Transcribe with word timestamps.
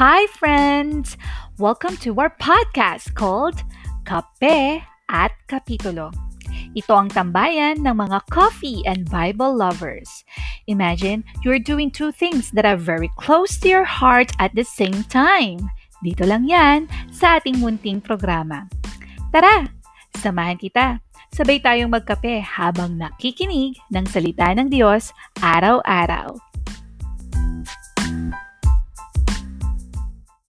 Hi, 0.00 0.24
friends! 0.32 1.20
Welcome 1.60 2.00
to 2.08 2.16
our 2.24 2.32
podcast 2.40 3.12
called 3.12 3.60
Kape 4.08 4.80
at 5.12 5.32
Kapitulo. 5.44 6.08
Ito 6.72 7.04
ang 7.04 7.12
tambayan 7.12 7.84
ng 7.84 8.08
mga 8.08 8.24
coffee 8.32 8.80
and 8.88 9.04
Bible 9.12 9.52
lovers. 9.52 10.08
Imagine 10.72 11.20
you're 11.44 11.60
doing 11.60 11.92
two 11.92 12.16
things 12.16 12.48
that 12.56 12.64
are 12.64 12.80
very 12.80 13.12
close 13.20 13.60
to 13.60 13.68
your 13.68 13.84
heart 13.84 14.32
at 14.40 14.56
the 14.56 14.64
same 14.64 15.04
time. 15.12 15.60
Dito 16.00 16.24
lang 16.24 16.48
yan 16.48 16.88
sa 17.12 17.36
ating 17.36 17.60
munting 17.60 18.00
programa. 18.00 18.72
Tara, 19.28 19.68
samahan 20.16 20.56
kita. 20.56 21.04
Sabay 21.28 21.60
tayong 21.60 21.92
magkape 21.92 22.40
habang 22.40 22.96
nakikinig 22.96 23.76
ng 23.92 24.08
salita 24.08 24.48
ng 24.56 24.72
Diyos 24.72 25.12
araw-araw. 25.44 26.49